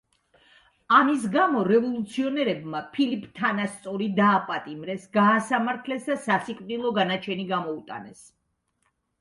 [0.99, 8.27] ამის გამო რევოლუციონერებმა ფილიპ თანასწორი დააპატიმრეს, გაასამართლეს და სასიკვდილო განაჩენი გამოუტანეს.